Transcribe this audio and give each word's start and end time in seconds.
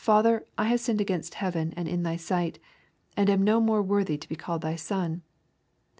Father, 0.03 0.47
I 0.57 0.63
have 0.69 0.79
sinned 0.79 0.99
against 0.99 1.35
heaven 1.35 1.75
and 1.77 1.87
in 1.87 2.01
thy 2.01 2.15
sight, 2.15 2.57
and 3.15 3.29
am 3.29 3.43
no 3.43 3.59
more 3.61 3.83
worthy 3.83 4.17
to 4.17 4.27
be 4.27 4.35
called 4.35 4.63
thy 4.63 4.75
son. 4.75 5.21